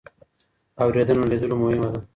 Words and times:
اورېدنه 0.81 1.21
له 1.27 1.29
لیدلو 1.31 1.55
مهمه 1.61 1.89
ده. 1.93 1.99